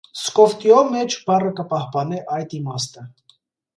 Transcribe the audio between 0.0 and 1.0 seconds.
Սկովտիոյ